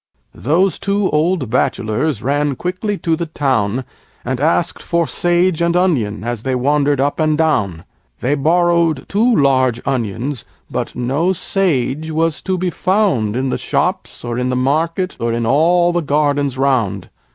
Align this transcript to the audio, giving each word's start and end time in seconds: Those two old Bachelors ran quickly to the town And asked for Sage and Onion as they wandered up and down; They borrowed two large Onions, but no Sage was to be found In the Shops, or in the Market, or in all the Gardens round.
Those 0.33 0.79
two 0.79 1.11
old 1.11 1.51
Bachelors 1.51 2.23
ran 2.23 2.55
quickly 2.55 2.97
to 2.97 3.15
the 3.15 3.27
town 3.27 3.83
And 4.25 4.39
asked 4.41 4.81
for 4.81 5.05
Sage 5.05 5.61
and 5.61 5.75
Onion 5.77 6.23
as 6.23 6.41
they 6.41 6.55
wandered 6.55 6.99
up 6.99 7.19
and 7.19 7.37
down; 7.37 7.83
They 8.19 8.33
borrowed 8.33 9.07
two 9.07 9.35
large 9.35 9.79
Onions, 9.85 10.43
but 10.71 10.95
no 10.95 11.33
Sage 11.33 12.09
was 12.09 12.41
to 12.41 12.57
be 12.57 12.71
found 12.71 13.35
In 13.35 13.51
the 13.51 13.59
Shops, 13.59 14.25
or 14.25 14.39
in 14.39 14.49
the 14.49 14.55
Market, 14.55 15.17
or 15.19 15.31
in 15.33 15.45
all 15.45 15.93
the 15.93 16.01
Gardens 16.01 16.57
round. 16.57 17.09